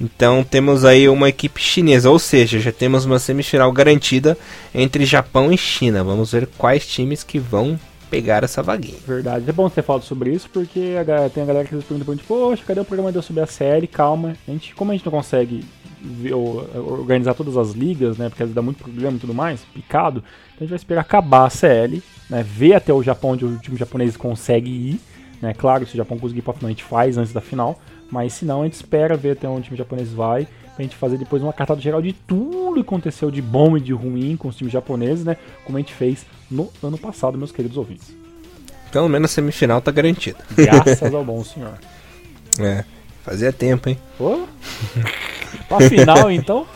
[0.00, 4.38] Então temos aí uma equipe chinesa, ou seja, já temos uma semifinal garantida
[4.72, 6.04] entre Japão e China.
[6.04, 8.98] Vamos ver quais times que vão pegar essa vaguinha.
[9.06, 9.44] Verdade.
[9.48, 12.28] É bom ter falado sobre isso, porque a, tem a galera que se pergunta, tipo,
[12.28, 13.86] poxa, cadê o programa de eu sobre a série?
[13.86, 14.36] Calma.
[14.46, 15.64] A gente, como a gente não consegue
[16.00, 18.28] ver, organizar todas as ligas, né?
[18.28, 20.22] Porque dá muito problema e tudo mais, picado.
[20.54, 22.42] Então a gente vai esperar acabar a CL, né?
[22.42, 25.00] Ver até o Japão onde o time japonês consegue ir.
[25.40, 25.54] Né?
[25.54, 27.80] Claro, se o Japão conseguir para final, a gente faz antes da final.
[28.10, 30.46] Mas se não, a gente espera ver até onde o time japonês vai.
[30.74, 33.92] Pra gente fazer depois uma cartada geral de tudo que aconteceu de bom e de
[33.92, 35.36] ruim com os times japoneses, né?
[35.64, 38.14] Como a gente fez no ano passado, meus queridos ouvintes.
[38.92, 40.38] Pelo menos a semifinal tá garantida.
[40.56, 41.74] Graças ao bom senhor.
[42.60, 42.84] É,
[43.24, 43.98] fazia tempo, hein?
[44.16, 44.46] Pô?
[45.68, 46.66] pra final, então,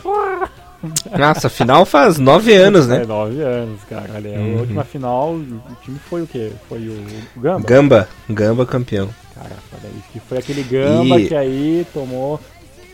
[1.17, 3.03] Nossa, final faz nove anos, né?
[3.03, 4.09] É, nove anos, cara.
[4.15, 4.57] Olha, uhum.
[4.57, 6.51] A última final, o time foi o quê?
[6.67, 7.05] Foi o,
[7.37, 7.67] Gamba?
[7.67, 9.09] Gamba, Gamba campeão.
[9.33, 10.07] Cara, olha isso.
[10.11, 11.27] Que foi aquele Gamba e...
[11.27, 12.39] que aí tomou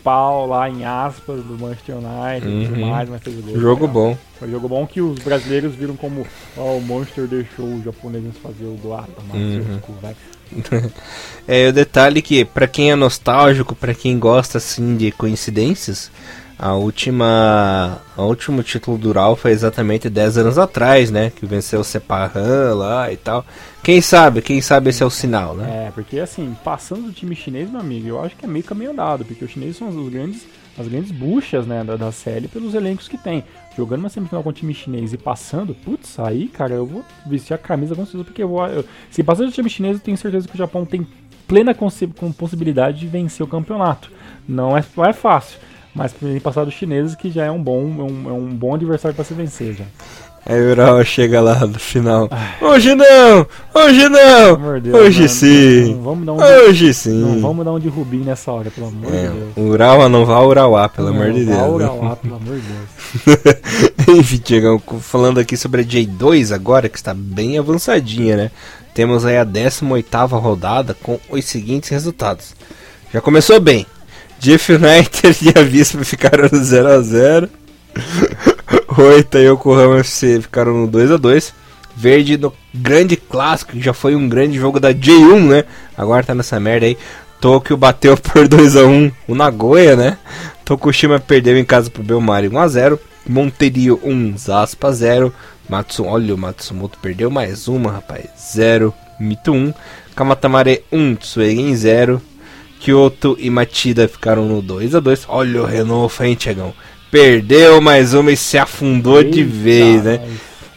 [0.02, 2.88] pau lá em aspas do Manchester United e tudo uhum.
[2.88, 3.60] mais, mas fez o gol.
[3.60, 3.92] Jogo cara.
[3.92, 4.18] bom.
[4.38, 6.26] Foi um jogo bom que os brasileiros viram como
[6.56, 8.94] oh, o Manchester deixou os japoneses fazer o gol.
[8.94, 9.80] Ah, uhum.
[11.46, 16.10] é, o detalhe que, para quem é nostálgico, para quem gosta assim de coincidências,
[16.60, 21.32] a última, o último título do Ural foi exatamente 10 anos atrás, né?
[21.34, 23.46] Que venceu o Sepahan lá e tal.
[23.82, 25.86] Quem sabe, quem sabe esse é o sinal, né?
[25.86, 28.92] É, porque assim, passando do time chinês, meu amigo, eu acho que é meio caminho
[28.92, 30.46] dado, porque os chineses são os grandes,
[30.78, 33.42] as grandes buchas, né, da, da série pelos elencos que tem.
[33.74, 37.54] Jogando uma semifinal com o time chinês e passando, putz, aí, cara, eu vou vestir
[37.54, 40.18] a camisa com certeza, porque eu vou, eu, se passar do time chinês, eu tenho
[40.18, 41.06] certeza que o Japão tem
[41.48, 41.90] plena com
[42.32, 44.12] possibilidade de vencer o campeonato.
[44.46, 45.58] Não é, não é fácil
[45.94, 48.74] mas tem passado os chineses que já é um bom, é um, é um bom
[48.74, 49.84] adversário para se vencer já.
[50.46, 52.26] Aí o Ural chega lá no final.
[52.30, 52.56] Ai.
[52.62, 53.46] Hoje não!
[53.74, 54.80] Hoje não!
[54.80, 55.94] Deus, hoje mano, sim!
[55.94, 57.20] Não, vamos dar um hoje de, sim!
[57.20, 59.52] Não vamos dar um de Rubim nessa hora, pelo amor é, de Deus.
[59.56, 61.58] Ural não vá Urauá, pelo não, amor de Deus.
[61.58, 64.08] Vá Urauá, pelo amor de Deus.
[64.08, 68.50] Enfim, Tiagão, falando aqui sobre a J2 agora, que está bem avançadinha, né?
[68.94, 72.54] Temos aí a 18 rodada com os seguintes resultados.
[73.12, 73.86] Já começou bem.
[74.40, 77.46] Jeff United e a Vispa ficaram no 0x0.
[78.96, 81.52] Oita e Yokohama FC ficaram no 2x2.
[81.94, 85.64] Verde no grande clássico, que já foi um grande jogo da J1, né?
[85.96, 86.96] Agora tá nessa merda aí.
[87.38, 90.16] Tokyo bateu por 2x1 o Nagoya, né?
[90.64, 92.98] Tokushima perdeu em casa pro Belmari 1x0.
[93.28, 95.34] Monterio 1, Zaspa 0.
[95.68, 98.24] Matsu, olha o Matsumoto perdeu mais uma, rapaz.
[98.54, 99.74] 0, Mito 1.
[100.16, 102.22] Kamatamare 1, Tsuegen 0.
[102.80, 106.72] Kyoto e Matida ficaram no 2 a 2 Olha o Renault, hein, Tiagão?
[107.10, 110.20] Perdeu mais uma e se afundou Eita, de vez, né?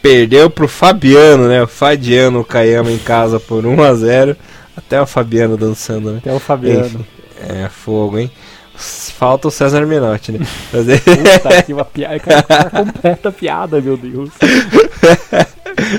[0.02, 1.62] Perdeu pro Fabiano, né?
[1.62, 4.36] O Fadiano o Kayama em casa por 1 a 0
[4.76, 6.18] Até o Fabiano dançando, né?
[6.18, 6.86] Até o Fabiano.
[6.86, 7.06] Enfim,
[7.40, 8.30] é, fogo, hein?
[8.76, 10.40] Falta o César Menotti, né?
[10.70, 14.30] Puta, que uma piada, cara, completa piada, meu Deus.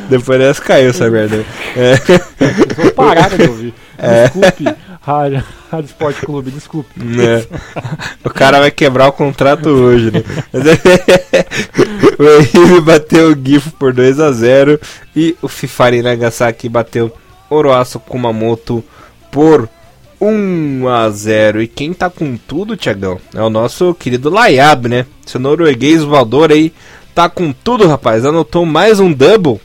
[0.10, 1.46] Depois dessa caiu essa merda.
[1.76, 1.96] É.
[2.76, 3.74] Vou parar de ouvir.
[3.98, 4.24] É.
[4.24, 4.66] Desculpe,
[5.02, 6.90] Rádio, Rádio Esporte Clube, desculpe.
[7.22, 7.46] É.
[8.24, 10.24] O cara vai quebrar o contrato hoje, né?
[12.20, 14.80] o Henrique bateu o Gifo por 2 a 0
[15.16, 17.16] e o Fifari Nagasaki bateu
[17.50, 18.84] Oroaço Kumamoto
[19.32, 19.70] por
[20.20, 25.06] 1 a 0 E quem tá com tudo, Tiagão, é o nosso querido Layab, né?
[25.26, 26.74] Seu norueguês voador aí
[27.14, 28.26] tá com tudo, rapaz.
[28.26, 29.60] Anotou mais um double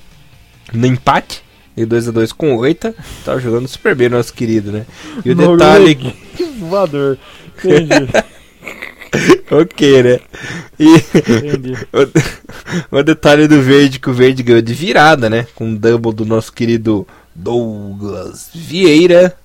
[0.73, 1.43] no empate
[1.76, 2.94] e 2x2 com 8.
[3.24, 4.87] Tá jogando super bem, nosso querido, né?
[5.24, 5.94] E o detalhe.
[6.37, 7.18] Que voador.
[7.59, 8.09] Entendi.
[9.50, 10.20] ok, né?
[10.78, 10.94] E
[12.92, 15.46] o, o, detalhe do verde que o verde ganhou de virada, né?
[15.54, 19.37] Com um double do nosso querido Douglas Vieira.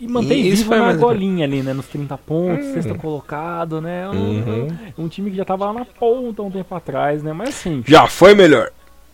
[0.00, 1.72] E mantém e vivo na golinha ali, né?
[1.72, 2.72] Nos 30 pontos, hum.
[2.72, 4.08] sexto colocado, né?
[4.08, 4.68] Um, uhum.
[4.98, 7.32] um, time que já tava lá na ponta um tempo atrás, né?
[7.32, 7.82] Mas assim.
[7.86, 8.70] Já foi melhor.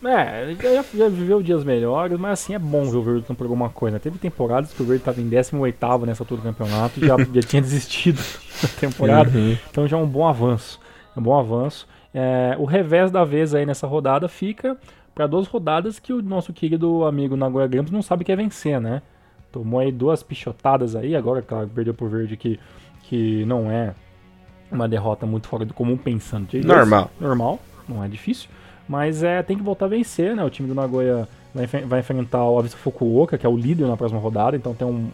[0.07, 3.71] É, já, já viveu dias melhores, mas assim é bom ver o Verde por alguma
[3.71, 3.99] coisa.
[3.99, 7.41] Teve temporadas que o Verde estava em 18 nessa altura do campeonato e já, já
[7.43, 8.21] tinha desistido
[8.63, 9.31] da temporada.
[9.31, 9.57] Uhum.
[9.71, 10.81] Então já é um bom avanço.
[11.17, 11.87] É um bom avanço.
[12.13, 14.77] É, o revés da vez aí nessa rodada fica
[15.15, 18.81] para duas rodadas que o nosso querido amigo Nagoya Grampus não sabe que é vencer,
[18.81, 19.01] né?
[19.53, 22.59] Tomou aí duas pichotadas aí, agora, claro, perdeu pro Verde que,
[23.05, 23.95] que não é
[24.71, 26.49] uma derrota muito fora do comum pensando.
[26.65, 27.11] Normal.
[27.21, 28.49] Normal, não é difícil.
[28.89, 30.45] Mas é, tem que voltar a vencer, né?
[30.45, 33.97] O time do Nagoya vai, vai enfrentar o Avisa Fukuoka, que é o líder na
[33.97, 35.09] próxima rodada, então tem um,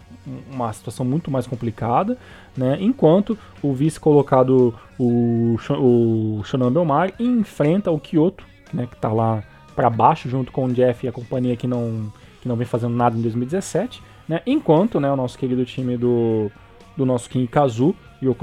[0.53, 2.17] uma situação muito mais complicada,
[2.57, 2.77] né?
[2.81, 8.89] Enquanto o vice colocado, o, o Shonan Belmar, enfrenta o Kyoto, né?
[8.91, 9.43] Que tá lá
[9.77, 12.97] para baixo, junto com o Jeff e a companhia que não que não vem fazendo
[12.97, 14.41] nada em 2017, né?
[14.47, 16.51] Enquanto, né, o nosso querido time do,
[16.97, 18.37] do nosso King Kazu, e o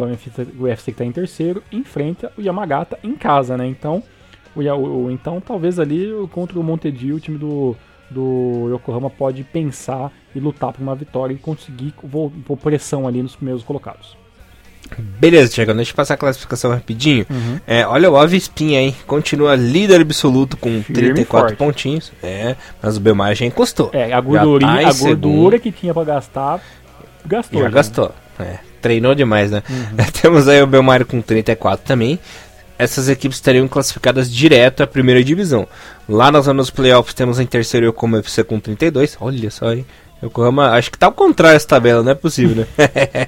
[0.59, 3.67] UFC que está em terceiro, enfrenta o Yamagata em casa, né?
[3.67, 4.03] Então,
[4.57, 7.75] o, então talvez ali contra o Montedio, o time do,
[8.09, 11.93] do Yokohama pode pensar e lutar por uma vitória e conseguir
[12.45, 14.17] por pressão ali nos primeiros colocados.
[15.19, 17.25] Beleza, Tiago, deixa eu passar a classificação rapidinho.
[17.29, 17.59] Uhum.
[17.67, 22.11] É, olha o Avispinha aí, continua líder absoluto com Firme 34 pontinhos.
[22.23, 23.89] É, mas o Belmar já encostou.
[23.93, 26.61] É, a, gordurinha, tá a gordura que tinha para gastar,
[27.25, 27.59] gastou.
[27.59, 28.15] Já, já gastou.
[28.39, 28.45] Né?
[28.45, 29.61] É, treinou demais, né?
[29.69, 30.05] Uhum.
[30.21, 32.19] Temos aí o Belmar com 34 também.
[32.77, 35.67] Essas equipes estariam classificadas direto à primeira divisão.
[36.07, 39.17] Lá nas zonas playoffs temos em terceiro o Yokohama FC com 32.
[39.19, 39.85] Olha só aí.
[40.23, 42.67] Yokohama, acho que tá ao contrário essa tabela, não é possível, né?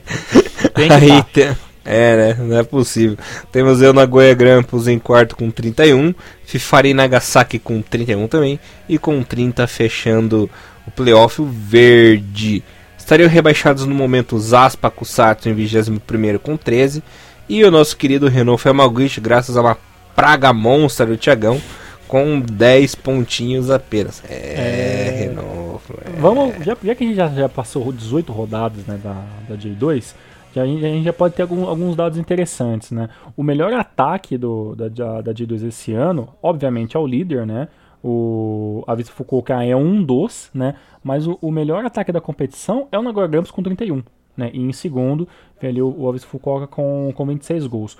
[0.74, 2.38] Tem Aí, tem, é, né?
[2.40, 3.18] Não é possível.
[3.52, 6.14] Temos eu Nagoya Grampus em quarto com 31.
[6.46, 8.60] Fifari Nagasaki com 31 também.
[8.88, 10.50] E com 30 fechando
[10.86, 12.64] o playoff verde.
[12.98, 15.98] Estariam rebaixados no momento Zaspa Kusatsu em 21
[16.38, 17.02] com 13.
[17.50, 19.76] E o nosso querido Renault Yamaguchi, graças a uma
[20.16, 21.60] praga monstra do Tiagão,
[22.08, 24.24] com 10 pontinhos apenas.
[24.30, 25.20] É, é...
[25.22, 25.82] Renault.
[26.06, 26.12] É...
[26.20, 30.14] Vamos, já, já, que a gente já, já passou 18 rodadas né, da, da J2,
[30.54, 33.10] já, a gente já pode ter algum, alguns dados interessantes, né?
[33.36, 34.88] O melhor ataque do, da,
[35.22, 37.68] da J2 esse ano, obviamente, é o líder, né?
[38.04, 40.76] O Avisa Fukuoka é um dos, né?
[41.04, 44.04] Mas o, o melhor ataque da competição é o Nagoya Grampus com 31,
[44.40, 44.50] né?
[44.54, 45.28] E em segundo
[45.62, 47.98] vem ali o, o Avisa Fukuoka com, com 26 gols.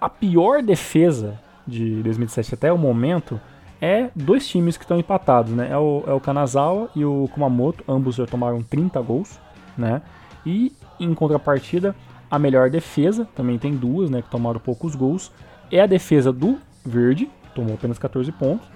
[0.00, 3.40] A pior defesa de 2017 até o momento
[3.80, 5.68] é dois times que estão empatados, né?
[5.70, 9.40] É o, é o Kanazawa e o Kumamoto, ambos já tomaram 30 gols,
[9.76, 10.02] né?
[10.44, 11.94] E em contrapartida,
[12.30, 15.32] a melhor defesa, também tem duas, né, que tomaram poucos gols,
[15.70, 18.68] é a defesa do Verde, tomou apenas 14 pontos,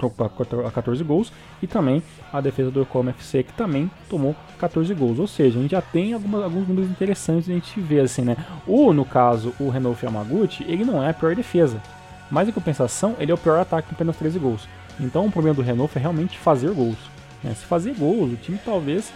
[0.66, 5.21] a 14 gols, e também a defesa do Yokohama FC, que também tomou 14 gols.
[5.21, 8.37] Ou seja, a gente já tem algumas, alguns números interessantes a gente ver assim, né?
[8.66, 11.81] O, no caso, o Renault Yamaguchi, ele não é a pior defesa,
[12.29, 14.68] mas em compensação, ele é o pior ataque com apenas 13 gols.
[14.99, 16.99] Então o problema do Renault é realmente fazer gols.
[17.42, 17.55] Né?
[17.55, 19.12] Se fazer gols, o time talvez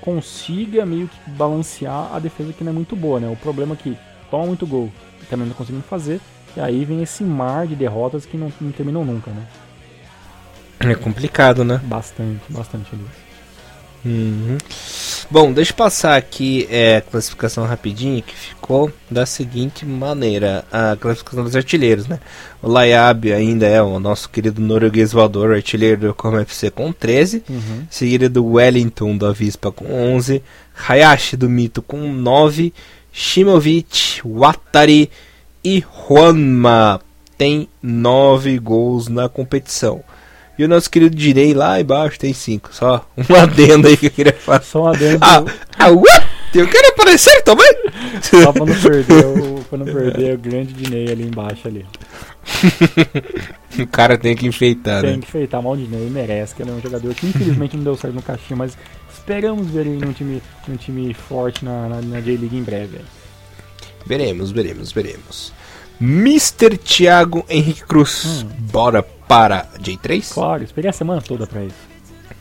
[0.00, 3.28] consiga meio que balancear a defesa que não é muito boa, né?
[3.28, 3.98] O problema é que
[4.30, 6.20] toma muito gol e também não conseguindo fazer,
[6.56, 9.46] e aí vem esse mar de derrotas que não, não terminam nunca, né?
[10.80, 11.80] É complicado, né?
[11.84, 13.04] Bastante, bastante ali.
[14.04, 14.58] Uhum.
[15.30, 20.96] Bom, deixa eu passar aqui é, a classificação rapidinho que ficou da seguinte maneira: a
[20.96, 22.20] classificação dos artilheiros, né?
[22.62, 27.42] O Layab ainda é o nosso querido norueguês voador, artilheiro do Como FC com 13,
[27.48, 27.86] uhum.
[27.90, 30.42] seguido do Wellington da Vispa com 11,
[30.88, 32.72] Hayashi do Mito com 9,
[33.12, 35.10] Shimovic, Watari
[35.64, 37.00] e Juanma
[37.36, 40.02] tem 9 gols na competição.
[40.58, 42.74] E o nosso querido Direi lá embaixo tem cinco.
[42.74, 44.62] Só um adendo aí que eu queria falar.
[44.62, 45.18] Só um adendo.
[45.20, 45.44] Ah,
[45.78, 46.26] ah what?
[46.52, 47.72] Eu quero aparecer também?
[48.22, 51.86] Só pra não perder o, pra não perder o grande Dinei ali embaixo ali.
[53.78, 55.12] o cara tem que enfeitar, tem né?
[55.12, 57.84] Tem que enfeitar, mal o Dinei merece, que ele é um jogador que infelizmente não
[57.84, 58.76] deu certo no caixinha, mas
[59.12, 62.98] esperamos ver ele num time, num time forte na, na, na J-League em breve.
[64.06, 65.52] Veremos, veremos, veremos.
[66.00, 66.76] Mr.
[66.76, 68.48] Thiago Henrique Cruz, hum.
[68.70, 70.32] bora para J3?
[70.32, 71.88] Claro, esperei a semana toda pra isso.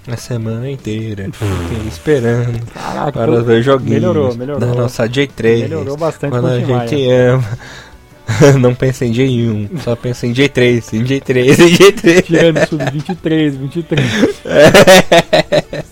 [0.07, 1.29] A semana inteira.
[1.33, 4.59] Fiquei esperando Caraca, para ver joguinhos melhorou, melhorou.
[4.61, 5.63] da nossa J3.
[5.63, 7.59] Melhorou bastante Quando a gente ama.
[8.59, 12.23] Não pensa em J1, só pensa em J3, em J3, em J3.
[12.23, 14.01] Tirando sub 23, 23.
[14.45, 15.83] É.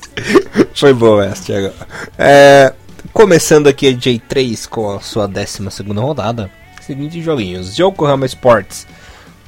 [0.74, 1.74] Foi boa essa, Thiago.
[2.18, 2.74] É,
[3.16, 5.64] começando aqui a J3 com a sua 12
[5.96, 6.52] rodada.
[6.82, 8.86] Seguintes joguinhos: Yokohama Sports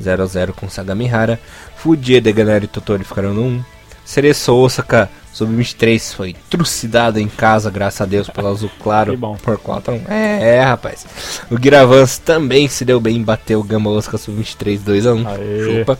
[0.01, 1.37] 0x0 com Sagamihara.
[1.75, 3.63] Fujie de Ganari Totori ficaram no 1.
[4.05, 10.01] Cereço Osaka sub-23 foi trucidado em casa, graças a Deus, pelo azul claro por 4
[10.07, 11.05] é, é, rapaz.
[11.51, 15.79] O Giravans também se deu bem, bateu o Gama Osaka sub-23 2x1.
[15.79, 15.99] Chupa.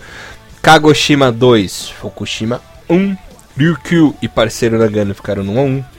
[0.62, 3.16] Kagoshima 2, Fukushima 1.
[3.58, 5.97] Ryukyu e parceiro Nagano ficaram no 1x1.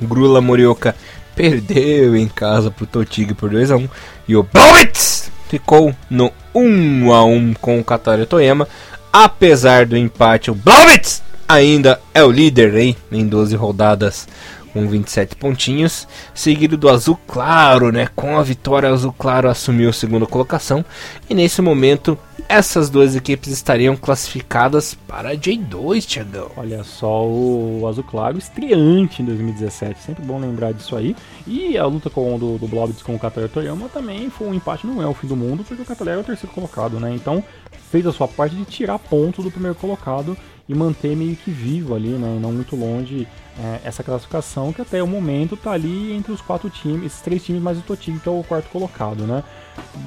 [0.00, 0.94] Grula Morioka
[1.34, 3.88] perdeu em casa pro Totig por 2x1.
[4.28, 8.68] E o Blowitz ficou no 1 a 1 com o Kataria Toyama.
[9.12, 14.28] Apesar do empate, o Blowitz ainda é o líder hein, em 12 rodadas
[14.72, 18.08] com 27 pontinhos, seguido do Azul Claro, né?
[18.14, 20.84] Com a vitória, o Azul Claro assumiu a segunda colocação
[21.28, 22.18] e nesse momento
[22.48, 26.50] essas duas equipes estariam classificadas para J2, Tiagão.
[26.56, 31.14] Olha só, o Azul Claro estreante em 2017, sempre bom lembrar disso aí.
[31.46, 32.68] E a luta com, do, do
[33.04, 35.82] com o Catarina Toyama também foi um empate, não é o fim do mundo, porque
[35.82, 37.12] o Catarina é o terceiro colocado, né?
[37.14, 37.42] Então
[37.90, 40.36] fez a sua parte de tirar ponto do primeiro colocado
[40.68, 42.38] e manter meio que vivo ali, né?
[42.40, 43.26] Não muito longe
[43.62, 47.44] é, essa classificação que até o momento está ali entre os quatro times, esses três
[47.44, 49.44] times mais o Totig, que é o quarto colocado, né?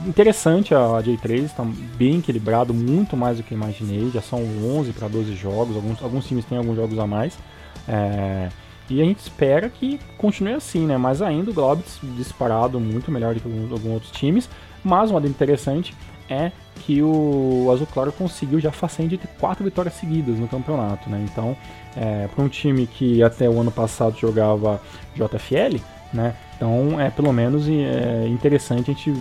[0.07, 1.63] Interessante a J3, está
[1.95, 6.25] bem equilibrado, muito mais do que imaginei, já são 11 para 12 jogos, alguns, alguns
[6.25, 7.37] times têm alguns jogos a mais.
[7.87, 8.49] É,
[8.89, 10.97] e a gente espera que continue assim, né?
[10.97, 14.49] Mas ainda o Globes disparado muito melhor do que alguns, alguns outros times.
[14.83, 15.95] Mas uma interessante
[16.27, 16.51] é
[16.81, 21.25] que o Azul Claro conseguiu já façanha de quatro vitórias seguidas no campeonato, né?
[21.29, 21.55] Então,
[21.95, 24.81] é, para um time que até o ano passado jogava
[25.15, 25.77] JFL,
[26.13, 26.35] né?
[26.55, 29.13] Então, é pelo menos é interessante a gente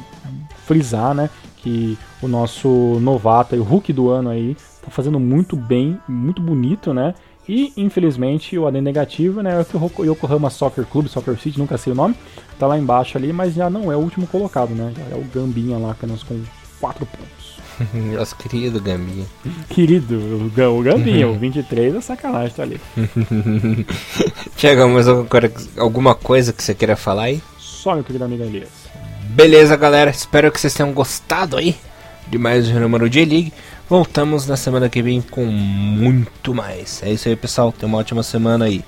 [0.64, 1.30] frisar, né?
[1.56, 2.68] Que o nosso
[3.00, 7.14] novato, o Hulk do ano aí, tá fazendo muito bem, muito bonito, né?
[7.48, 11.76] E, infelizmente, o AD negativo, né, é que o Yokohama Soccer Club, Soccer City, nunca
[11.76, 12.14] sei o nome,
[12.56, 14.92] tá lá embaixo ali, mas já não é o último colocado, né?
[14.96, 16.40] Já é o Gambinha lá, apenas com
[16.80, 17.41] 4 pontos.
[18.16, 19.26] Nosso querido Gambinha.
[19.68, 22.80] Querido, o Gambinha, o 23 é sacanagem, tá ali.
[24.56, 25.06] Chega, mais
[25.76, 27.42] alguma coisa que você queira falar aí?
[27.58, 28.68] Só, meu querido amigo Elias.
[29.30, 31.76] Beleza, galera, espero que vocês tenham gostado aí
[32.28, 33.52] de mais um número de League.
[33.88, 37.02] Voltamos na semana que vem com muito mais.
[37.02, 37.72] É isso aí, pessoal.
[37.72, 38.82] Tenha uma ótima semana aí.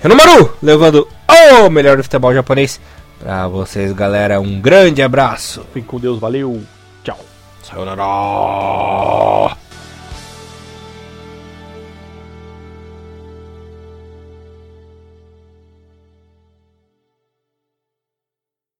[0.00, 2.80] Renomaru, levando o melhor do futebol japonês
[3.18, 4.40] pra vocês, galera.
[4.40, 5.64] Um grande abraço.
[5.72, 6.62] Fique com Deus, valeu.
[7.64, 9.63] さようなら